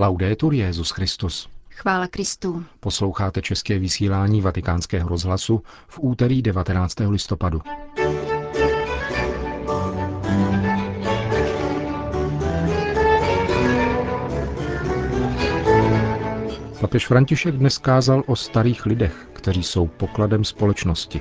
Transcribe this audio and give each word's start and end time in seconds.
Laudetur 0.00 0.54
Jezus 0.54 0.90
Christus. 0.90 1.48
Chvála 1.70 2.06
Kristu. 2.06 2.64
Posloucháte 2.80 3.42
české 3.42 3.78
vysílání 3.78 4.40
Vatikánského 4.40 5.08
rozhlasu 5.08 5.62
v 5.88 5.98
úterý 6.02 6.42
19. 6.42 6.94
listopadu. 7.00 7.60
Papež 16.80 17.06
František 17.06 17.54
dnes 17.54 17.78
kázal 17.78 18.22
o 18.26 18.36
starých 18.36 18.86
lidech, 18.86 19.28
kteří 19.32 19.62
jsou 19.62 19.86
pokladem 19.86 20.44
společnosti. 20.44 21.20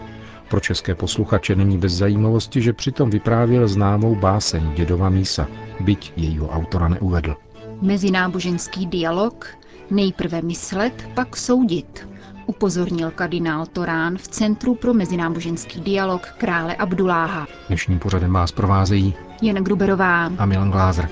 Pro 0.49 0.59
české 0.59 0.95
posluchače 0.95 1.55
není 1.55 1.77
bez 1.77 1.93
zajímavosti, 1.93 2.61
že 2.61 2.73
přitom 2.73 3.09
vyprávěl 3.09 3.67
známou 3.67 4.15
báseň 4.15 4.73
Dědova 4.73 5.09
mísa, 5.09 5.47
byť 5.79 6.13
jejího 6.15 6.49
autora 6.49 6.87
neuvedl. 6.87 7.35
Mezináboženský 7.81 8.85
dialog, 8.85 9.45
nejprve 9.91 10.41
myslet, 10.41 11.09
pak 11.15 11.37
soudit, 11.37 12.07
upozornil 12.45 13.11
kardinál 13.11 13.65
Torán 13.65 14.17
v 14.17 14.27
Centru 14.27 14.75
pro 14.75 14.93
mezináboženský 14.93 15.81
dialog 15.81 16.25
krále 16.37 16.75
Abduláha. 16.75 17.47
Dnešním 17.67 17.99
pořadem 17.99 18.33
vás 18.33 18.51
provázejí 18.51 19.13
Jan 19.41 19.63
Gruberová 19.63 20.25
a 20.37 20.45
Milan 20.45 20.71
Glázer. 20.71 21.09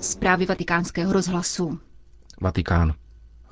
Zprávy 0.00 0.46
vatikánského 0.46 1.12
rozhlasu. 1.12 1.78
Vatikán. 2.40 2.94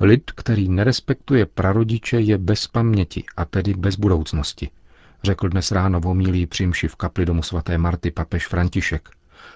Lid, 0.00 0.30
který 0.30 0.68
nerespektuje 0.68 1.46
prarodiče, 1.46 2.20
je 2.20 2.38
bez 2.38 2.66
paměti 2.66 3.24
a 3.36 3.44
tedy 3.44 3.74
bez 3.74 3.96
budoucnosti, 3.96 4.70
řekl 5.24 5.48
dnes 5.48 5.72
ráno 5.72 6.00
v 6.00 6.04
homílí 6.04 6.48
v 6.88 6.96
kapli 6.96 7.26
domu 7.26 7.42
svaté 7.42 7.78
Marty 7.78 8.10
papež 8.10 8.46
František. 8.46 9.08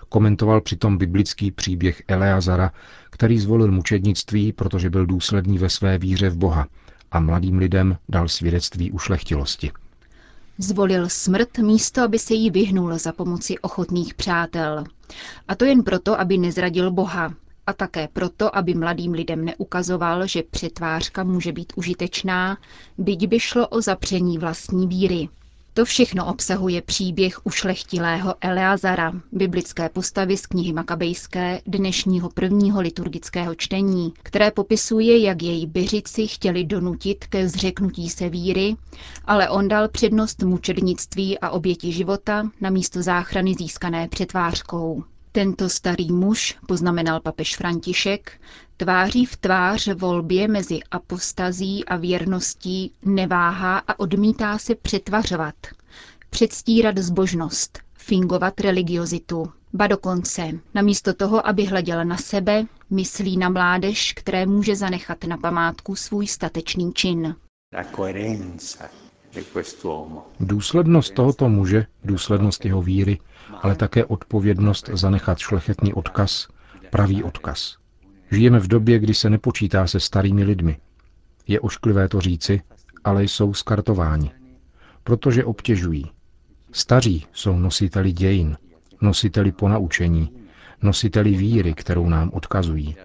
Komentoval 0.09 0.61
přitom 0.61 0.99
biblický 0.99 1.51
příběh 1.51 2.03
Eleazara, 2.09 2.73
který 3.11 3.39
zvolil 3.39 3.73
mučednictví, 3.73 4.53
protože 4.53 4.91
byl 4.91 5.07
důsledný 5.07 5.59
ve 5.59 5.71
své 5.71 5.99
víře 5.99 6.29
v 6.31 6.37
Boha 6.37 6.67
a 7.13 7.21
mladým 7.21 7.59
lidem 7.59 7.97
dal 8.09 8.29
svědectví 8.29 8.93
ušlechtilosti. 8.93 9.71
Zvolil 10.59 11.09
smrt 11.09 11.59
místo, 11.59 12.03
aby 12.03 12.19
se 12.19 12.35
jí 12.35 12.51
vyhnul 12.51 12.99
za 12.99 13.13
pomoci 13.13 13.59
ochotných 13.59 14.15
přátel. 14.15 14.85
A 15.49 15.55
to 15.55 15.65
jen 15.65 15.83
proto, 15.83 16.21
aby 16.21 16.39
nezradil 16.39 16.91
Boha, 16.91 17.35
a 17.67 17.73
také 17.73 18.09
proto, 18.13 18.57
aby 18.57 18.75
mladým 18.75 19.13
lidem 19.13 19.45
neukazoval, 19.45 20.27
že 20.27 20.43
přetvářka 20.51 21.25
může 21.25 21.53
být 21.53 21.73
užitečná, 21.77 22.59
byť 22.99 23.27
by 23.27 23.41
šlo 23.41 23.69
o 23.69 23.81
zapření 23.81 24.39
vlastní 24.39 24.87
víry. 24.89 25.29
To 25.75 25.85
všechno 25.85 26.27
obsahuje 26.27 26.83
příběh 26.83 27.47
ušlechtilého 27.47 28.35
Eleazara, 28.41 29.13
biblické 29.33 29.89
postavy 29.89 30.37
z 30.37 30.47
knihy 30.47 30.73
Makabejské 30.73 31.61
dnešního 31.67 32.29
prvního 32.31 32.81
liturgického 32.81 33.55
čtení, 33.55 34.13
které 34.23 34.51
popisuje, 34.51 35.19
jak 35.19 35.43
její 35.43 35.67
byřici 35.67 36.27
chtěli 36.27 36.65
donutit 36.65 37.27
ke 37.27 37.49
zřeknutí 37.49 38.11
se 38.11 38.29
víry, 38.29 38.77
ale 39.25 39.49
on 39.51 39.69
dal 39.69 39.89
přednost 39.89 40.43
mučednictví 40.43 41.39
a 41.39 41.51
oběti 41.51 41.93
života 41.93 42.51
na 42.61 42.71
místo 42.71 43.03
záchrany 43.03 43.55
získané 43.55 44.09
přetvářkou. 44.09 45.05
Tento 45.35 45.69
starý 45.69 46.13
muž, 46.13 46.57
poznamenal 46.67 47.21
papež 47.21 47.57
František, 47.57 48.41
tváří 48.77 49.27
v 49.27 49.37
tvář 49.37 49.89
volbě 49.95 50.49
mezi 50.49 50.81
apostazí 50.91 51.85
a 51.85 51.97
věrností 51.97 52.93
neváhá 53.05 53.79
a 53.79 53.99
odmítá 53.99 54.59
se 54.59 54.75
přetvařovat, 54.75 55.55
předstírat 56.31 56.99
zbožnost, 56.99 57.79
fingovat 57.95 58.61
religiozitu. 58.61 59.53
Ba 59.73 59.87
dokonce, 59.87 60.51
namísto 60.75 61.15
toho, 61.15 61.47
aby 61.47 61.65
hleděl 61.65 62.05
na 62.05 62.17
sebe, 62.17 62.67
myslí 62.91 63.37
na 63.37 63.49
mládež, 63.49 64.13
které 64.13 64.47
může 64.47 64.77
zanechat 64.77 65.25
na 65.25 65.37
památku 65.37 65.97
svůj 65.97 66.27
statečný 66.27 66.93
čin. 66.93 67.35
Důslednost 70.41 71.15
tohoto 71.15 71.49
muže, 71.49 71.87
důslednost 72.05 72.65
jeho 72.65 72.83
víry, 72.83 73.19
ale 73.63 73.75
také 73.77 74.05
odpovědnost 74.05 74.91
zanechat 74.93 75.39
šlechetný 75.39 75.95
odkaz, 75.95 76.49
pravý 76.91 77.23
odkaz. 77.23 77.77
Žijeme 78.31 78.61
v 78.61 78.69
době, 78.69 78.99
kdy 78.99 79.15
se 79.15 79.31
nepočítá 79.31 79.87
se 79.87 80.01
starými 80.01 80.45
lidmi. 80.45 80.77
Je 81.49 81.61
ošklivé 81.61 82.09
to 82.09 82.21
říci, 82.21 82.61
ale 83.05 83.25
jsou 83.25 83.55
skartováni. 83.55 84.31
Protože 85.05 85.45
obtěžují. 85.45 86.11
Staří 86.73 87.27
jsou 87.33 87.59
nositeli 87.59 88.13
dějin, 88.13 88.57
nositeli 89.01 89.53
ponaučení, 89.53 90.31
nositeli 90.83 91.31
víry, 91.31 91.75
kterou 91.75 92.09
nám 92.09 92.31
odkazují. 92.33 92.97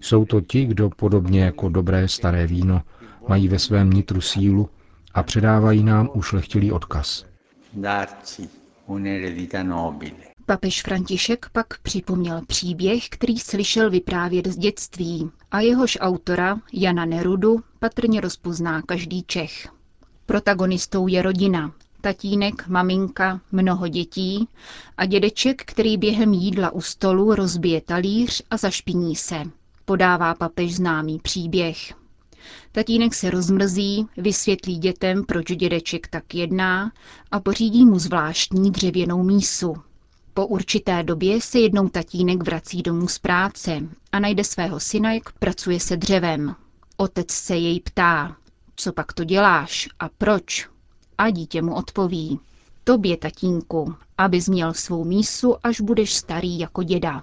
Jsou 0.00 0.24
to 0.24 0.40
ti, 0.40 0.64
kdo 0.64 0.90
podobně 0.90 1.44
jako 1.44 1.68
dobré 1.68 2.08
staré 2.08 2.46
víno 2.46 2.82
mají 3.28 3.48
ve 3.48 3.58
svém 3.58 3.90
nitru 3.90 4.20
sílu 4.20 4.68
a 5.14 5.22
předávají 5.22 5.84
nám 5.84 6.10
ušlechtilý 6.14 6.72
odkaz. 6.72 7.24
Papež 10.46 10.82
František 10.82 11.46
pak 11.52 11.78
připomněl 11.82 12.40
příběh, 12.46 13.08
který 13.08 13.38
slyšel 13.38 13.90
vyprávět 13.90 14.46
z 14.46 14.56
dětství 14.56 15.30
a 15.50 15.60
jehož 15.60 15.98
autora, 16.00 16.58
Jana 16.72 17.04
Nerudu, 17.04 17.60
patrně 17.78 18.20
rozpozná 18.20 18.82
každý 18.82 19.22
Čech. 19.22 19.68
Protagonistou 20.26 21.06
je 21.08 21.22
rodina, 21.22 21.72
tatínek, 22.00 22.68
maminka, 22.68 23.40
mnoho 23.52 23.88
dětí 23.88 24.48
a 24.96 25.06
dědeček, 25.06 25.62
který 25.64 25.96
během 25.98 26.32
jídla 26.32 26.70
u 26.70 26.80
stolu 26.80 27.34
rozbije 27.34 27.80
talíř 27.80 28.42
a 28.50 28.56
zašpiní 28.56 29.16
se. 29.16 29.42
Podává 29.84 30.34
papež 30.34 30.74
známý 30.74 31.18
příběh. 31.18 32.03
Tatínek 32.72 33.14
se 33.14 33.30
rozmrzí, 33.30 34.06
vysvětlí 34.16 34.78
dětem, 34.78 35.24
proč 35.24 35.46
dědeček 35.46 36.08
tak 36.08 36.34
jedná 36.34 36.92
a 37.30 37.40
pořídí 37.40 37.86
mu 37.86 37.98
zvláštní 37.98 38.70
dřevěnou 38.70 39.22
mísu. 39.22 39.74
Po 40.34 40.46
určité 40.46 41.02
době 41.02 41.40
se 41.40 41.58
jednou 41.58 41.88
tatínek 41.88 42.42
vrací 42.42 42.82
domů 42.82 43.08
z 43.08 43.18
práce 43.18 43.80
a 44.12 44.18
najde 44.18 44.44
svého 44.44 44.80
syna, 44.80 45.12
jak 45.12 45.32
pracuje 45.38 45.80
se 45.80 45.96
dřevem. 45.96 46.54
Otec 46.96 47.30
se 47.30 47.56
jej 47.56 47.80
ptá, 47.80 48.36
co 48.76 48.92
pak 48.92 49.12
to 49.12 49.24
děláš 49.24 49.88
a 49.98 50.08
proč? 50.18 50.68
A 51.18 51.30
dítě 51.30 51.62
mu 51.62 51.74
odpoví, 51.74 52.40
tobě, 52.84 53.16
tatínku, 53.16 53.94
abys 54.18 54.48
měl 54.48 54.74
svou 54.74 55.04
mísu, 55.04 55.56
až 55.62 55.80
budeš 55.80 56.14
starý 56.14 56.58
jako 56.58 56.82
děda. 56.82 57.22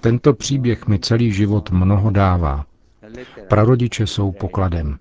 Tento 0.00 0.34
příběh 0.34 0.86
mi 0.86 0.98
celý 0.98 1.32
život 1.32 1.70
mnoho 1.70 2.10
dává. 2.10 2.66
Prarodiče 3.48 4.06
jsou 4.06 4.32
pokladem. 4.32 4.98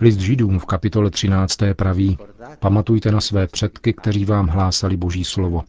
List 0.00 0.18
Židům 0.18 0.58
v 0.58 0.64
kapitole 0.64 1.10
13. 1.10 1.58
praví, 1.76 2.18
pamatujte 2.58 3.12
na 3.12 3.20
své 3.20 3.46
předky, 3.46 3.92
kteří 3.92 4.24
vám 4.24 4.46
hlásali 4.46 4.96
Boží 4.96 5.24
slovo. 5.24 5.62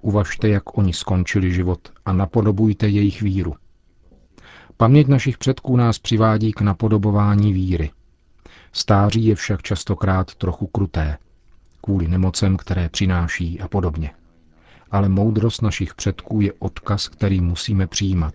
Uvažte, 0.00 0.48
jak 0.48 0.78
oni 0.78 0.92
skončili 0.92 1.52
život 1.52 1.92
a 2.04 2.12
napodobujte 2.12 2.88
jejich 2.88 3.22
víru. 3.22 3.54
Paměť 4.76 5.08
našich 5.08 5.38
předků 5.38 5.76
nás 5.76 5.98
přivádí 5.98 6.52
k 6.52 6.60
napodobování 6.60 7.52
víry. 7.52 7.90
Stáří 8.72 9.26
je 9.26 9.34
však 9.34 9.62
častokrát 9.62 10.34
trochu 10.34 10.66
kruté, 10.66 11.18
kvůli 11.80 12.08
nemocem, 12.08 12.56
které 12.56 12.88
přináší 12.88 13.60
a 13.60 13.68
podobně 13.68 14.10
ale 14.90 15.08
moudrost 15.08 15.62
našich 15.62 15.94
předků 15.94 16.40
je 16.40 16.52
odkaz, 16.58 17.08
který 17.08 17.40
musíme 17.40 17.86
přijímat. 17.86 18.34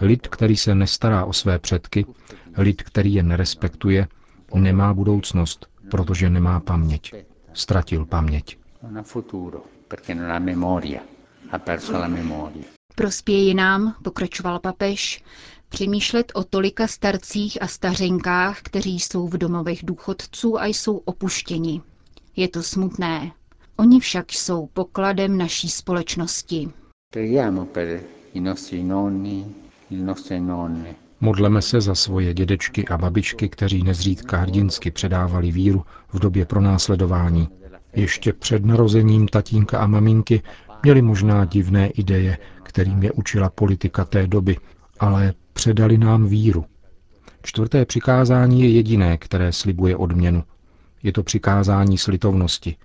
Lid, 0.00 0.28
který 0.28 0.56
se 0.56 0.74
nestará 0.74 1.24
o 1.24 1.32
své 1.32 1.58
předky, 1.58 2.06
lid, 2.56 2.82
který 2.82 3.14
je 3.14 3.22
nerespektuje, 3.22 4.08
nemá 4.54 4.94
budoucnost, 4.94 5.66
protože 5.90 6.30
nemá 6.30 6.60
paměť. 6.60 7.14
Ztratil 7.52 8.04
paměť. 8.06 8.58
Prospěje 12.94 13.54
nám, 13.54 13.94
pokračoval 14.02 14.58
papež, 14.58 15.24
přemýšlet 15.68 16.32
o 16.34 16.44
tolika 16.44 16.86
starcích 16.86 17.62
a 17.62 17.66
stařenkách, 17.66 18.62
kteří 18.62 19.00
jsou 19.00 19.28
v 19.28 19.38
domovech 19.38 19.78
důchodců 19.84 20.60
a 20.60 20.66
jsou 20.66 20.96
opuštěni. 20.96 21.82
Je 22.36 22.48
to 22.48 22.62
smutné, 22.62 23.32
Oni 23.78 24.00
však 24.00 24.32
jsou 24.32 24.66
pokladem 24.66 25.38
naší 25.38 25.68
společnosti. 25.68 26.68
Modleme 31.20 31.62
se 31.62 31.80
za 31.80 31.94
svoje 31.94 32.34
dědečky 32.34 32.88
a 32.88 32.98
babičky, 32.98 33.48
kteří 33.48 33.82
nezřídka 33.82 34.36
hrdinsky 34.36 34.90
předávali 34.90 35.50
víru 35.52 35.84
v 36.12 36.18
době 36.18 36.44
pronásledování. 36.44 37.48
Ještě 37.92 38.32
před 38.32 38.64
narozením 38.64 39.28
tatínka 39.28 39.78
a 39.78 39.86
maminky 39.86 40.42
měli 40.82 41.02
možná 41.02 41.44
divné 41.44 41.86
ideje, 41.88 42.38
kterým 42.62 43.02
je 43.02 43.12
učila 43.12 43.50
politika 43.50 44.04
té 44.04 44.26
doby, 44.26 44.56
ale 45.00 45.34
předali 45.52 45.98
nám 45.98 46.26
víru. 46.26 46.64
Čtvrté 47.42 47.84
přikázání 47.84 48.62
je 48.62 48.70
jediné, 48.70 49.18
které 49.18 49.52
slibuje 49.52 49.96
odměnu. 49.96 50.44
Je 51.02 51.12
to 51.12 51.22
přikázání 51.22 51.98
slitovnosti, 51.98 52.76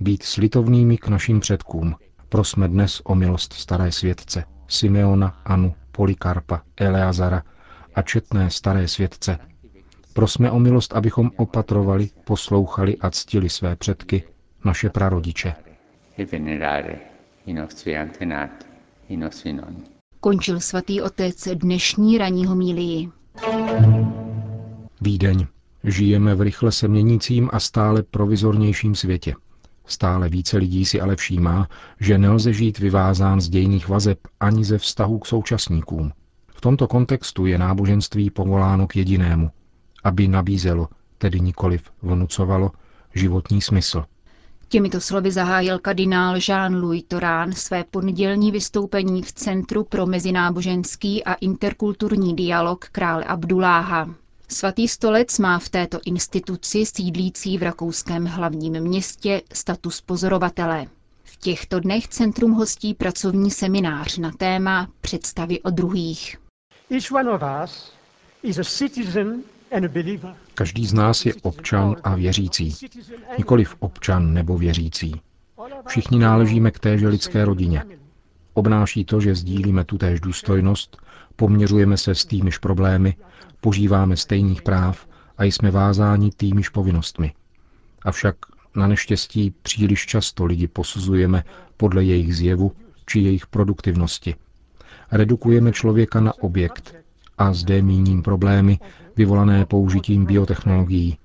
být 0.00 0.22
slitovnými 0.22 0.96
k 0.98 1.08
našim 1.08 1.40
předkům. 1.40 1.94
Prosme 2.28 2.68
dnes 2.68 3.00
o 3.04 3.14
milost 3.14 3.52
staré 3.52 3.92
světce, 3.92 4.44
Simeona, 4.68 5.40
Anu, 5.44 5.74
Polikarpa, 5.92 6.60
Eleazara 6.76 7.42
a 7.94 8.02
četné 8.02 8.50
staré 8.50 8.88
světce. 8.88 9.38
Prosme 10.12 10.50
o 10.50 10.58
milost, 10.58 10.92
abychom 10.96 11.30
opatrovali, 11.36 12.10
poslouchali 12.24 12.96
a 12.96 13.10
ctili 13.10 13.48
své 13.48 13.76
předky, 13.76 14.22
naše 14.64 14.90
prarodiče. 14.90 15.54
Končil 20.20 20.60
svatý 20.60 21.02
otec 21.02 21.48
dnešní 21.54 22.18
ranní 22.18 22.46
homílii. 22.46 23.08
Vídeň. 25.00 25.46
Žijeme 25.84 26.34
v 26.34 26.40
rychle 26.40 26.72
se 26.72 26.88
měnícím 26.88 27.50
a 27.52 27.60
stále 27.60 28.02
provizornějším 28.02 28.94
světě. 28.94 29.34
Stále 29.88 30.28
více 30.28 30.56
lidí 30.56 30.84
si 30.84 31.00
ale 31.00 31.16
všímá, 31.16 31.68
že 32.00 32.18
nelze 32.18 32.52
žít 32.52 32.78
vyvázán 32.78 33.40
z 33.40 33.48
dějných 33.48 33.88
vazeb 33.88 34.18
ani 34.40 34.64
ze 34.64 34.78
vztahu 34.78 35.18
k 35.18 35.26
současníkům. 35.26 36.12
V 36.48 36.60
tomto 36.60 36.88
kontextu 36.88 37.46
je 37.46 37.58
náboženství 37.58 38.30
povoláno 38.30 38.86
k 38.86 38.96
jedinému, 38.96 39.50
aby 40.04 40.28
nabízelo, 40.28 40.88
tedy 41.18 41.40
nikoliv 41.40 41.82
vnucovalo, 42.02 42.70
životní 43.14 43.60
smysl. 43.60 44.04
Těmito 44.68 45.00
slovy 45.00 45.30
zahájil 45.30 45.78
kardinál 45.78 46.36
Jean-Louis 46.36 47.04
Torán 47.08 47.52
své 47.52 47.84
pondělní 47.84 48.52
vystoupení 48.52 49.22
v 49.22 49.32
Centru 49.32 49.84
pro 49.84 50.06
mezináboženský 50.06 51.24
a 51.24 51.34
interkulturní 51.34 52.36
dialog 52.36 52.84
krále 52.84 53.24
Abduláha. 53.24 54.14
Svatý 54.50 54.88
stolec 54.88 55.38
má 55.38 55.58
v 55.58 55.68
této 55.68 55.98
instituci 56.04 56.86
sídlící 56.86 57.58
v 57.58 57.62
rakouském 57.62 58.26
hlavním 58.26 58.80
městě 58.80 59.42
status 59.52 60.00
pozorovatele. 60.00 60.86
V 61.24 61.36
těchto 61.36 61.80
dnech 61.80 62.08
centrum 62.08 62.52
hostí 62.52 62.94
pracovní 62.94 63.50
seminář 63.50 64.18
na 64.18 64.30
téma 64.32 64.88
představy 65.00 65.60
o 65.62 65.70
druhých. 65.70 66.36
Každý 70.54 70.86
z 70.86 70.92
nás 70.92 71.26
je 71.26 71.34
občan 71.42 71.96
a 72.04 72.14
věřící, 72.14 72.74
nikoliv 73.38 73.74
občan 73.78 74.34
nebo 74.34 74.58
věřící. 74.58 75.20
Všichni 75.88 76.18
náležíme 76.18 76.70
k 76.70 76.78
téže 76.78 77.08
lidské 77.08 77.44
rodině. 77.44 77.84
Obnáší 78.54 79.04
to, 79.04 79.20
že 79.20 79.34
sdílíme 79.34 79.84
tutéž 79.84 80.20
důstojnost, 80.20 80.96
poměřujeme 81.36 81.96
se 81.96 82.14
s 82.14 82.24
týmiž 82.24 82.58
problémy, 82.58 83.16
požíváme 83.60 84.16
stejných 84.16 84.62
práv 84.62 85.06
a 85.38 85.44
jsme 85.44 85.70
vázáni 85.70 86.30
týmiž 86.30 86.68
povinnostmi. 86.68 87.32
Avšak 88.02 88.36
na 88.76 88.86
neštěstí 88.86 89.54
příliš 89.62 90.06
často 90.06 90.44
lidi 90.44 90.68
posuzujeme 90.68 91.44
podle 91.76 92.04
jejich 92.04 92.36
zjevu 92.36 92.72
či 93.06 93.20
jejich 93.20 93.46
produktivnosti. 93.46 94.34
Redukujeme 95.12 95.72
člověka 95.72 96.20
na 96.20 96.32
objekt 96.42 96.94
a 97.38 97.52
zde 97.52 97.82
míním 97.82 98.22
problémy 98.22 98.78
vyvolané 99.16 99.66
použitím 99.66 100.26
biotechnologií. 100.26 101.18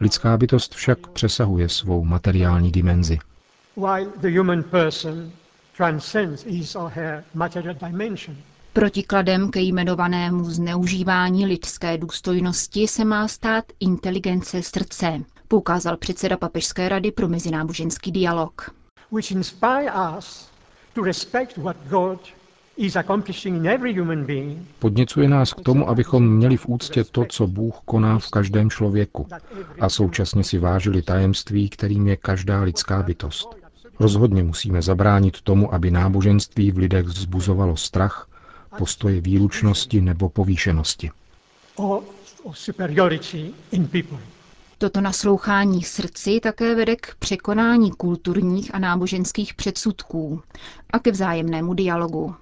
Lidská 0.00 0.36
bytost 0.36 0.74
však 0.74 1.06
přesahuje 1.06 1.68
svou 1.68 2.04
materiální 2.04 2.72
dimenzi. 2.72 3.18
Protikladem 8.74 9.50
ke 9.50 9.60
jmenovanému 9.60 10.44
zneužívání 10.44 11.46
lidské 11.46 11.98
důstojnosti 11.98 12.88
se 12.88 13.04
má 13.04 13.28
stát 13.28 13.64
inteligence 13.80 14.62
srdce, 14.62 15.20
poukázal 15.48 15.96
předseda 15.96 16.36
Papežské 16.36 16.88
rady 16.88 17.12
pro 17.12 17.28
mezináboženský 17.28 18.12
dialog. 18.12 18.70
Podněcuje 24.78 25.28
nás 25.28 25.52
k 25.54 25.60
tomu, 25.60 25.88
abychom 25.88 26.28
měli 26.36 26.56
v 26.56 26.66
úctě 26.68 27.04
to, 27.04 27.24
co 27.28 27.46
Bůh 27.46 27.74
koná 27.84 28.18
v 28.18 28.30
každém 28.30 28.70
člověku 28.70 29.26
a 29.80 29.88
současně 29.88 30.44
si 30.44 30.58
vážili 30.58 31.02
tajemství, 31.02 31.68
kterým 31.68 32.06
je 32.06 32.16
každá 32.16 32.62
lidská 32.62 33.02
bytost. 33.02 33.48
Rozhodně 34.00 34.42
musíme 34.42 34.82
zabránit 34.82 35.40
tomu, 35.40 35.74
aby 35.74 35.90
náboženství 35.90 36.72
v 36.72 36.78
lidech 36.78 37.06
vzbuzovalo 37.06 37.76
strach, 37.76 38.28
postoje 38.78 39.20
výlučnosti 39.20 40.00
nebo 40.00 40.28
povýšenosti. 40.28 41.10
Toto 44.78 45.00
naslouchání 45.00 45.82
srdci 45.82 46.40
také 46.40 46.74
vede 46.74 46.96
k 46.96 47.14
překonání 47.18 47.90
kulturních 47.90 48.74
a 48.74 48.78
náboženských 48.78 49.54
předsudků 49.54 50.42
a 50.92 50.98
ke 50.98 51.10
vzájemnému 51.10 51.74
dialogu. 51.74 52.34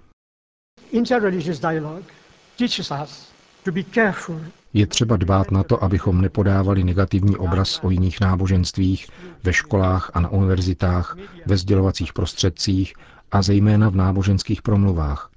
Je 4.73 4.87
třeba 4.87 5.17
dbát 5.17 5.51
na 5.51 5.63
to, 5.63 5.85
abychom 5.85 6.21
nepodávali 6.21 6.85
negativní 6.85 7.37
obraz 7.37 7.81
o 7.83 7.91
jiných 7.91 8.21
náboženstvích 8.21 9.09
ve 9.43 9.53
školách 9.53 10.11
a 10.15 10.21
na 10.21 10.29
univerzitách, 10.29 11.17
ve 11.47 11.57
sdělovacích 11.57 12.13
prostředcích 12.13 12.95
a 13.33 13.43
zejména 13.43 13.89
v 13.89 13.97
náboženských 13.97 14.63
promluvách. 14.63 15.31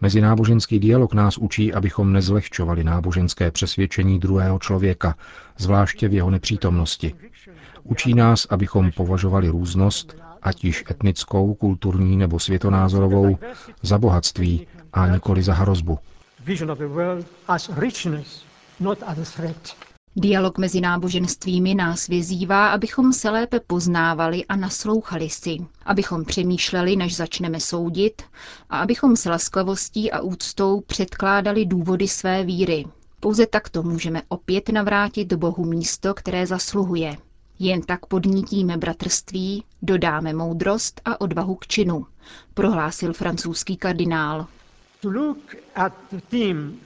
Mezináboženský 0.00 0.78
dialog 0.78 1.14
nás 1.14 1.38
učí, 1.38 1.74
abychom 1.74 2.12
nezlehčovali 2.12 2.84
náboženské 2.84 3.50
přesvědčení 3.50 4.18
druhého 4.18 4.58
člověka, 4.58 5.14
zvláště 5.56 6.08
v 6.08 6.14
jeho 6.14 6.30
nepřítomnosti. 6.30 7.14
Učí 7.82 8.14
nás, 8.14 8.46
abychom 8.50 8.92
považovali 8.92 9.48
různost, 9.48 10.16
ať 10.42 10.64
již 10.64 10.84
etnickou, 10.90 11.54
kulturní 11.54 12.16
nebo 12.16 12.38
světonázorovou, 12.38 13.38
za 13.82 13.98
bohatství 13.98 14.66
a 14.92 15.06
nikoli 15.08 15.42
za 15.42 15.54
hrozbu. 15.54 15.98
Dialog 20.20 20.58
mezi 20.58 20.80
náboženstvími 20.80 21.74
nás 21.74 22.06
vyzývá, 22.06 22.68
abychom 22.68 23.12
se 23.12 23.30
lépe 23.30 23.60
poznávali 23.60 24.44
a 24.44 24.56
naslouchali 24.56 25.30
si, 25.30 25.56
abychom 25.84 26.24
přemýšleli, 26.24 26.96
než 26.96 27.16
začneme 27.16 27.60
soudit 27.60 28.22
a 28.70 28.78
abychom 28.78 29.16
s 29.16 29.24
laskavostí 29.24 30.12
a 30.12 30.20
úctou 30.20 30.80
předkládali 30.80 31.66
důvody 31.66 32.08
své 32.08 32.44
víry. 32.44 32.84
Pouze 33.20 33.46
takto 33.46 33.82
můžeme 33.82 34.22
opět 34.28 34.68
navrátit 34.68 35.32
Bohu 35.32 35.64
místo, 35.64 36.14
které 36.14 36.46
zasluhuje. 36.46 37.16
Jen 37.58 37.82
tak 37.82 38.06
podnítíme 38.06 38.76
bratrství, 38.76 39.64
dodáme 39.82 40.32
moudrost 40.32 41.00
a 41.04 41.20
odvahu 41.20 41.54
k 41.54 41.66
činu, 41.66 42.06
prohlásil 42.54 43.12
francouzský 43.12 43.76
kardinál. 43.76 44.46
To 45.00 45.10
look 45.10 45.38
at 45.74 45.92
the 46.10 46.20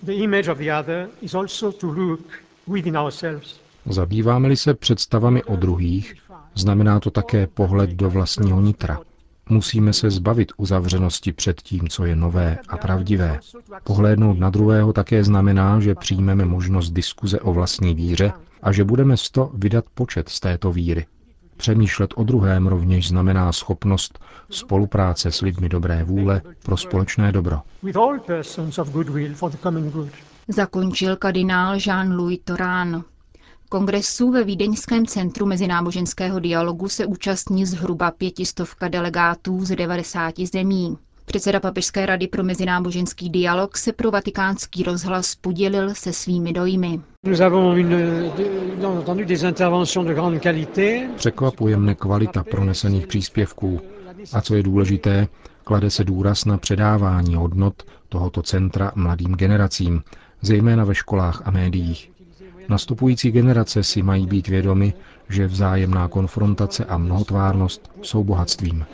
the 0.02 0.12
image 0.12 0.48
of 0.50 0.58
the 0.58 0.72
other, 0.80 1.08
is 1.22 1.34
also 1.34 1.72
to 1.72 1.86
look 1.86 2.41
Zabýváme-li 3.86 4.56
se 4.56 4.74
představami 4.74 5.44
o 5.44 5.56
druhých, 5.56 6.14
znamená 6.54 7.00
to 7.00 7.10
také 7.10 7.46
pohled 7.46 7.90
do 7.90 8.10
vlastního 8.10 8.60
nitra. 8.60 9.00
Musíme 9.48 9.92
se 9.92 10.10
zbavit 10.10 10.52
uzavřenosti 10.56 11.32
před 11.32 11.62
tím, 11.62 11.88
co 11.88 12.04
je 12.04 12.16
nové 12.16 12.58
a 12.68 12.76
pravdivé. 12.76 13.40
Pohlédnout 13.84 14.38
na 14.38 14.50
druhého 14.50 14.92
také 14.92 15.24
znamená, 15.24 15.80
že 15.80 15.94
přijmeme 15.94 16.44
možnost 16.44 16.90
diskuze 16.90 17.40
o 17.40 17.52
vlastní 17.52 17.94
víře 17.94 18.32
a 18.62 18.72
že 18.72 18.84
budeme 18.84 19.16
sto 19.16 19.50
vydat 19.54 19.84
počet 19.94 20.28
z 20.28 20.40
této 20.40 20.72
víry. 20.72 21.06
Přemýšlet 21.56 22.10
o 22.16 22.24
druhém 22.24 22.66
rovněž 22.66 23.08
znamená 23.08 23.52
schopnost 23.52 24.18
spolupráce 24.50 25.32
s 25.32 25.40
lidmi 25.40 25.68
dobré 25.68 26.04
vůle 26.04 26.42
pro 26.62 26.76
společné 26.76 27.32
dobro. 27.32 27.60
Zakončil 30.48 31.16
kardinál 31.16 31.76
Jean-Louis 31.76 32.38
Torán. 32.44 33.04
Kongresu 33.68 34.30
ve 34.32 34.44
Vídeňském 34.44 35.06
centru 35.06 35.46
mezináboženského 35.46 36.38
dialogu 36.40 36.88
se 36.88 37.06
účastní 37.06 37.66
zhruba 37.66 38.10
pětistovka 38.10 38.88
delegátů 38.88 39.64
z 39.64 39.76
90 39.76 40.34
zemí. 40.38 40.98
Předseda 41.24 41.60
Papežské 41.60 42.06
rady 42.06 42.26
pro 42.28 42.42
mezináboženský 42.44 43.30
dialog 43.30 43.76
se 43.76 43.92
pro 43.92 44.10
vatikánský 44.10 44.82
rozhlas 44.82 45.34
podělil 45.34 45.94
se 45.94 46.12
svými 46.12 46.52
dojmy. 46.52 47.00
Překvapuje 51.16 51.76
mne 51.76 51.94
kvalita 51.94 52.44
pronesených 52.44 53.06
příspěvků 53.06 53.80
a 54.32 54.40
co 54.40 54.54
je 54.54 54.62
důležité, 54.62 55.28
klade 55.64 55.90
se 55.90 56.04
důraz 56.04 56.44
na 56.44 56.58
předávání 56.58 57.34
hodnot 57.34 57.82
tohoto 58.08 58.42
centra 58.42 58.92
mladým 58.94 59.34
generacím, 59.34 60.02
zejména 60.42 60.84
ve 60.84 60.94
školách 60.94 61.42
a 61.44 61.50
médiích. 61.50 62.10
Nastupující 62.68 63.30
generace 63.30 63.82
si 63.82 64.02
mají 64.02 64.26
být 64.26 64.48
vědomi, 64.48 64.94
že 65.28 65.46
vzájemná 65.46 66.08
konfrontace 66.08 66.84
a 66.84 66.98
mnohotvárnost 66.98 67.90
jsou 68.02 68.24
bohatstvím. 68.24 68.86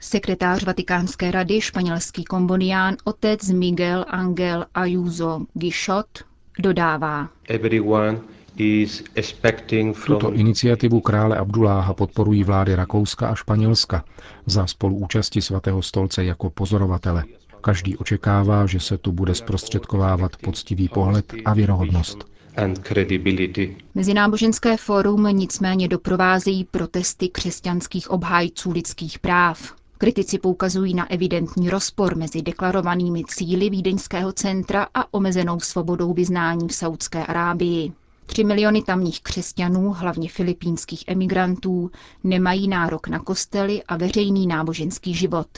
Sekretář 0.00 0.64
Vatikánské 0.64 1.30
rady, 1.30 1.60
španělský 1.60 2.24
kombonián 2.24 2.96
otec 3.04 3.50
Miguel 3.50 4.04
Angel 4.08 4.66
Ayuso 4.74 5.40
Guichot, 5.54 6.06
dodává. 6.58 7.28
Tuto 10.06 10.32
iniciativu 10.32 11.00
krále 11.00 11.36
Abduláha 11.36 11.94
podporují 11.94 12.44
vlády 12.44 12.74
Rakouska 12.74 13.28
a 13.28 13.34
Španělska 13.34 14.04
za 14.46 14.66
spoluúčasti 14.66 15.42
svatého 15.42 15.82
stolce 15.82 16.24
jako 16.24 16.50
pozorovatele. 16.50 17.24
Každý 17.64 17.96
očekává, 17.96 18.66
že 18.66 18.80
se 18.80 18.98
tu 18.98 19.12
bude 19.12 19.34
zprostředkovávat 19.34 20.36
poctivý 20.36 20.88
pohled 20.88 21.32
a 21.44 21.54
věrohodnost. 21.54 22.24
Mezináboženské 23.94 24.76
fórum 24.76 25.26
nicméně 25.32 25.88
doprovázejí 25.88 26.64
protesty 26.64 27.28
křesťanských 27.28 28.10
obhájců 28.10 28.70
lidských 28.72 29.18
práv. 29.18 29.74
Kritici 29.98 30.38
poukazují 30.38 30.94
na 30.94 31.10
evidentní 31.10 31.70
rozpor 31.70 32.16
mezi 32.16 32.42
deklarovanými 32.42 33.22
cíly 33.24 33.70
Vídeňského 33.70 34.32
centra 34.32 34.86
a 34.94 35.14
omezenou 35.14 35.60
svobodou 35.60 36.12
vyznání 36.12 36.68
v 36.68 36.74
Saudské 36.74 37.26
Arábii. 37.26 37.92
Tři 38.26 38.44
miliony 38.44 38.82
tamních 38.82 39.20
křesťanů, 39.22 39.92
hlavně 39.92 40.28
filipínských 40.28 41.04
emigrantů, 41.06 41.90
nemají 42.24 42.68
nárok 42.68 43.08
na 43.08 43.18
kostely 43.18 43.82
a 43.82 43.96
veřejný 43.96 44.46
náboženský 44.46 45.14
život. 45.14 45.48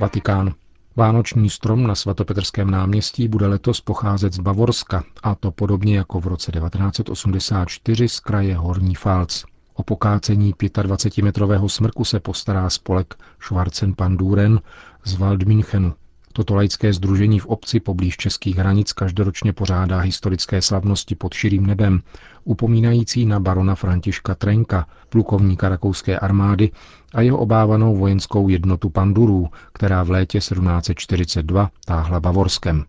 Vatikán. 0.00 0.54
Vánoční 0.96 1.50
strom 1.50 1.86
na 1.86 1.94
svatopetrském 1.94 2.70
náměstí 2.70 3.28
bude 3.28 3.46
letos 3.46 3.80
pocházet 3.80 4.32
z 4.32 4.38
Bavorska, 4.38 5.04
a 5.22 5.34
to 5.34 5.50
podobně 5.50 5.96
jako 5.96 6.20
v 6.20 6.26
roce 6.26 6.52
1984 6.52 8.08
z 8.08 8.20
kraje 8.20 8.56
Horní 8.56 8.94
Falc. 8.94 9.44
O 9.74 9.82
pokácení 9.82 10.54
25-metrového 10.54 11.68
smrku 11.68 12.04
se 12.04 12.20
postará 12.20 12.70
spolek 12.70 13.14
Schwarzen 13.40 13.94
Panduren 13.94 14.60
z 15.04 15.14
Waldminchenu. 15.14 15.94
Toto 16.38 16.54
laické 16.54 16.92
združení 16.92 17.40
v 17.40 17.46
obci 17.46 17.80
poblíž 17.80 18.16
českých 18.16 18.56
hranic 18.56 18.92
každoročně 18.92 19.52
pořádá 19.52 19.98
historické 19.98 20.62
slavnosti 20.62 21.14
pod 21.14 21.34
širým 21.34 21.66
nebem, 21.66 22.00
upomínající 22.44 23.26
na 23.26 23.40
barona 23.40 23.74
Františka 23.74 24.34
Trenka, 24.34 24.86
plukovníka 25.08 25.68
rakouské 25.68 26.18
armády 26.18 26.70
a 27.14 27.20
jeho 27.20 27.38
obávanou 27.38 27.96
vojenskou 27.96 28.48
jednotu 28.48 28.90
pandurů, 28.90 29.48
která 29.72 30.02
v 30.02 30.10
létě 30.10 30.38
1742 30.38 31.70
táhla 31.84 32.20
Bavorskem. 32.20 32.84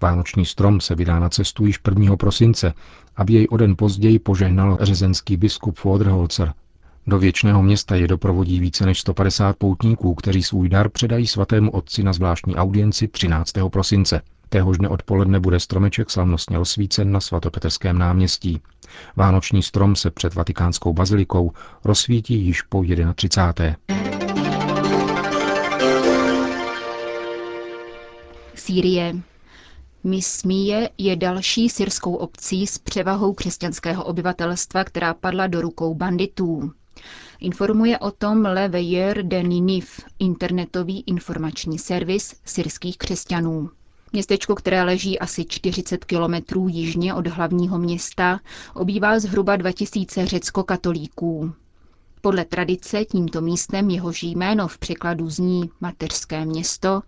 Vánoční 0.00 0.46
strom 0.46 0.80
se 0.80 0.94
vydá 0.94 1.18
na 1.18 1.28
cestu 1.28 1.66
již 1.66 1.80
1. 1.88 2.16
prosince, 2.16 2.74
aby 3.16 3.32
jej 3.32 3.46
o 3.50 3.56
den 3.56 3.76
později 3.76 4.18
požehnal 4.18 4.78
řezenský 4.80 5.36
biskup 5.36 5.78
Foderholzer. 5.78 6.52
Do 7.08 7.18
věčného 7.18 7.62
města 7.62 7.94
je 7.96 8.08
doprovodí 8.08 8.60
více 8.60 8.86
než 8.86 9.00
150 9.00 9.56
poutníků, 9.56 10.14
kteří 10.14 10.42
svůj 10.42 10.68
dar 10.68 10.88
předají 10.88 11.26
svatému 11.26 11.70
otci 11.70 12.02
na 12.02 12.12
zvláštní 12.12 12.56
audienci 12.56 13.08
13. 13.08 13.52
prosince. 13.72 14.22
Téhož 14.48 14.78
dne 14.78 14.88
odpoledne 14.88 15.40
bude 15.40 15.60
stromeček 15.60 16.10
slavnostně 16.10 16.58
rozsvícen 16.58 17.12
na 17.12 17.20
svatopetrském 17.20 17.98
náměstí. 17.98 18.60
Vánoční 19.16 19.62
strom 19.62 19.96
se 19.96 20.10
před 20.10 20.34
vatikánskou 20.34 20.92
bazilikou 20.92 21.52
rozsvítí 21.84 22.34
již 22.34 22.62
po 22.62 22.84
31. 23.14 23.76
Sýrie. 28.54 29.14
Mismíje 30.04 30.90
je 30.98 31.16
další 31.16 31.68
syrskou 31.68 32.14
obcí 32.14 32.66
s 32.66 32.78
převahou 32.78 33.34
křesťanského 33.34 34.04
obyvatelstva, 34.04 34.84
která 34.84 35.14
padla 35.14 35.46
do 35.46 35.60
rukou 35.60 35.94
banditů. 35.94 36.72
Informuje 37.40 37.98
o 37.98 38.10
tom 38.10 38.44
Le 38.44 38.68
Veilleur 38.68 39.22
de 39.22 39.42
Niniv, 39.42 40.00
internetový 40.18 41.04
informační 41.06 41.78
servis 41.78 42.34
syrských 42.44 42.98
křesťanů. 42.98 43.70
Městečko, 44.12 44.54
které 44.54 44.82
leží 44.82 45.18
asi 45.18 45.44
40 45.44 46.04
kilometrů 46.04 46.68
jižně 46.68 47.14
od 47.14 47.26
hlavního 47.26 47.78
města, 47.78 48.40
obývá 48.74 49.18
zhruba 49.18 49.56
2000 49.56 50.26
řecko-katolíků. 50.26 51.52
Podle 52.20 52.44
tradice 52.44 53.04
tímto 53.04 53.40
místem 53.40 53.90
jehož 53.90 54.22
jméno 54.22 54.68
v 54.68 54.78
překladu 54.78 55.30
zní 55.30 55.70
mateřské 55.80 56.44
město, 56.44 57.02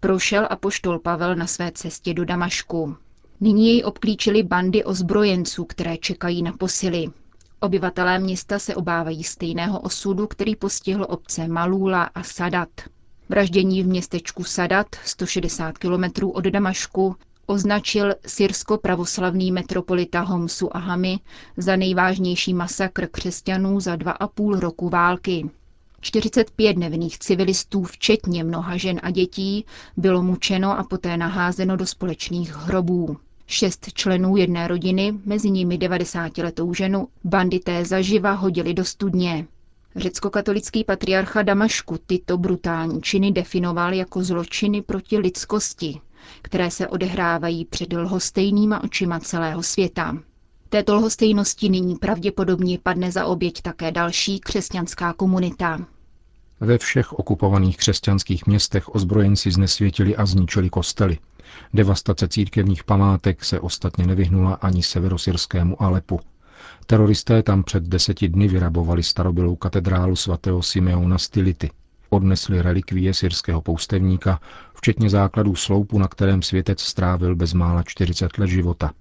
prošel 0.00 0.46
apoštol 0.50 0.98
Pavel 0.98 1.36
na 1.36 1.46
své 1.46 1.72
cestě 1.72 2.14
do 2.14 2.24
Damašku. 2.24 2.96
Nyní 3.40 3.68
jej 3.68 3.82
obklíčili 3.84 4.42
bandy 4.42 4.84
ozbrojenců, 4.84 5.64
které 5.64 5.96
čekají 5.96 6.42
na 6.42 6.52
posily. 6.52 7.06
Obyvatelé 7.60 8.18
města 8.18 8.58
se 8.58 8.74
obávají 8.74 9.24
stejného 9.24 9.80
osudu, 9.80 10.26
který 10.26 10.56
postihl 10.56 11.06
obce 11.08 11.48
Malula 11.48 12.02
a 12.02 12.22
Sadat. 12.22 12.68
Vraždění 13.28 13.82
v 13.82 13.86
městečku 13.86 14.44
Sadat, 14.44 14.86
160 15.04 15.78
kilometrů 15.78 16.30
od 16.30 16.44
Damašku, 16.44 17.16
označil 17.46 18.14
syrsko-pravoslavný 18.26 19.52
metropolita 19.52 20.20
Homsu 20.20 20.76
Ahami 20.76 21.18
za 21.56 21.76
nejvážnější 21.76 22.54
masakr 22.54 23.06
křesťanů 23.06 23.80
za 23.80 23.96
dva 23.96 24.12
a 24.12 24.26
půl 24.28 24.60
roku 24.60 24.88
války. 24.88 25.50
45 26.00 26.76
nevinných 26.76 27.18
civilistů, 27.18 27.84
včetně 27.84 28.44
mnoha 28.44 28.76
žen 28.76 29.00
a 29.02 29.10
dětí, 29.10 29.64
bylo 29.96 30.22
mučeno 30.22 30.78
a 30.78 30.84
poté 30.84 31.16
naházeno 31.16 31.76
do 31.76 31.86
společných 31.86 32.54
hrobů. 32.56 33.16
Šest 33.46 33.92
členů 33.92 34.36
jedné 34.36 34.68
rodiny, 34.68 35.14
mezi 35.24 35.50
nimi 35.50 35.78
90-letou 35.78 36.74
ženu, 36.74 37.08
bandité 37.24 37.84
zaživa 37.84 38.32
hodili 38.32 38.74
do 38.74 38.84
studně. 38.84 39.46
Řecko-katolický 39.96 40.84
patriarcha 40.84 41.42
Damašku 41.42 41.98
tyto 42.06 42.38
brutální 42.38 43.02
činy 43.02 43.32
definoval 43.32 43.94
jako 43.94 44.24
zločiny 44.24 44.82
proti 44.82 45.18
lidskosti, 45.18 46.00
které 46.42 46.70
se 46.70 46.88
odehrávají 46.88 47.64
před 47.64 47.92
lhostejnýma 47.92 48.84
očima 48.84 49.20
celého 49.20 49.62
světa. 49.62 50.18
Této 50.68 50.94
lhostejnosti 50.94 51.68
nyní 51.68 51.96
pravděpodobně 51.96 52.78
padne 52.82 53.12
za 53.12 53.26
oběť 53.26 53.62
také 53.62 53.92
další 53.92 54.40
křesťanská 54.40 55.12
komunita. 55.12 55.86
Ve 56.60 56.78
všech 56.78 57.12
okupovaných 57.12 57.76
křesťanských 57.76 58.46
městech 58.46 58.94
ozbrojenci 58.94 59.50
znesvětili 59.50 60.16
a 60.16 60.26
zničili 60.26 60.70
kostely. 60.70 61.18
Devastace 61.74 62.28
církevních 62.28 62.84
památek 62.84 63.44
se 63.44 63.60
ostatně 63.60 64.06
nevyhnula 64.06 64.54
ani 64.54 64.82
severosyrskému 64.82 65.82
Alepu. 65.82 66.20
Teroristé 66.86 67.42
tam 67.42 67.62
před 67.62 67.82
deseti 67.82 68.28
dny 68.28 68.48
vyrabovali 68.48 69.02
starobylou 69.02 69.56
katedrálu 69.56 70.16
svatého 70.16 70.62
Simeona 70.62 71.18
Stility. 71.18 71.70
Odnesli 72.10 72.62
relikvie 72.62 73.14
syrského 73.14 73.60
poustevníka, 73.60 74.40
včetně 74.74 75.10
základů 75.10 75.54
sloupu, 75.54 75.98
na 75.98 76.08
kterém 76.08 76.42
světec 76.42 76.80
strávil 76.80 77.36
bezmála 77.36 77.82
40 77.82 78.38
let 78.38 78.48
života. 78.48 78.92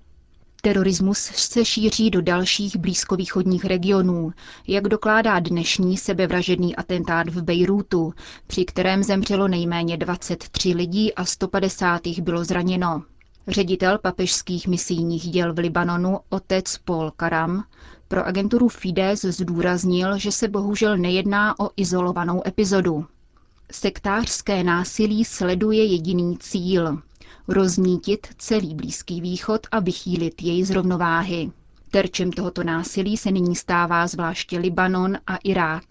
Terorismus 0.66 1.18
se 1.20 1.66
šíří 1.66 2.10
do 2.10 2.22
dalších 2.22 2.78
blízkovýchodních 2.78 3.66
regionů, 3.66 4.34
jak 4.68 4.88
dokládá 4.88 5.40
dnešní 5.40 5.98
sebevražedný 5.98 6.76
atentát 6.76 7.30
v 7.30 7.42
Bejrútu, 7.42 8.14
při 8.48 8.66
kterém 8.66 9.04
zemřelo 9.04 9.48
nejméně 9.48 9.98
23 9.98 10.70
lidí 10.74 11.14
a 11.14 11.26
150 11.26 12.08
jich 12.08 12.22
bylo 12.22 12.44
zraněno. 12.44 13.04
Ředitel 13.48 13.98
papežských 13.98 14.68
misijních 14.68 15.24
děl 15.30 15.54
v 15.54 15.58
Libanonu, 15.60 16.20
otec 16.30 16.78
Paul 16.78 17.12
Karam, 17.12 17.64
pro 18.08 18.26
agenturu 18.26 18.70
Fides 18.70 19.22
zdůraznil, 19.22 20.18
že 20.18 20.32
se 20.32 20.48
bohužel 20.48 20.98
nejedná 20.98 21.60
o 21.60 21.70
izolovanou 21.78 22.42
epizodu. 22.48 23.06
Sektářské 23.72 24.64
násilí 24.64 25.26
sleduje 25.26 25.86
jediný 25.86 26.38
cíl 26.38 27.02
roznítit 27.48 28.28
celý 28.38 28.76
Blízký 28.76 29.22
východ 29.22 29.68
a 29.72 29.80
vychýlit 29.80 30.42
jej 30.42 30.64
z 30.64 30.70
rovnováhy. 30.70 31.52
Terčem 31.92 32.32
tohoto 32.32 32.64
násilí 32.64 33.18
se 33.18 33.32
nyní 33.32 33.56
stává 33.56 34.08
zvláště 34.08 34.60
Libanon 34.60 35.18
a 35.28 35.36
Irák. 35.36 35.84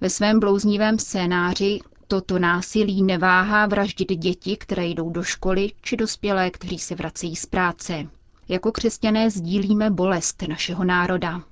Ve 0.00 0.10
svém 0.10 0.40
blouznivém 0.40 0.98
scénáři 0.98 1.78
toto 2.08 2.38
násilí 2.38 3.02
neváhá 3.02 3.66
vraždit 3.66 4.08
děti, 4.12 4.56
které 4.56 4.86
jdou 4.86 5.10
do 5.10 5.22
školy, 5.22 5.70
či 5.82 5.96
dospělé, 5.96 6.50
kteří 6.50 6.78
se 6.78 6.94
vracejí 6.94 7.36
z 7.36 7.46
práce. 7.46 8.06
Jako 8.48 8.72
křesťané 8.72 9.30
sdílíme 9.30 9.90
bolest 9.90 10.42
našeho 10.48 10.84
národa. 10.84 11.42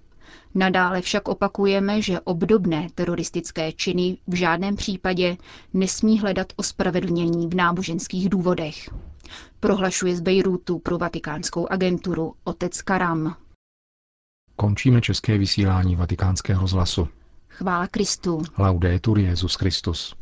Nadále 0.55 1.01
však 1.01 1.29
opakujeme, 1.29 2.03
že 2.03 2.21
obdobné 2.21 2.89
teroristické 2.95 3.73
činy 3.73 4.17
v 4.27 4.35
žádném 4.35 4.77
případě 4.77 5.37
nesmí 5.75 6.21
hledat 6.21 6.53
ospravedlnění 6.57 7.49
v 7.49 7.55
náboženských 7.55 8.29
důvodech. 8.29 8.91
Prohlašuje 9.61 10.17
z 10.17 10.21
Bejrútu 10.21 10.79
pro 10.79 10.99
vatikánskou 10.99 11.67
agenturu 11.67 12.35
otec 12.45 12.83
Karam. 12.83 13.37
Končíme 14.57 15.01
české 15.01 15.39
vysílání 15.39 15.97
vatikánského 15.97 16.61
rozhlasu. 16.61 17.09
Chvála 17.49 17.87
Kristu. 17.87 18.43
Laudetur 18.59 19.19
Jezus 19.19 19.55
Christus. 19.55 20.15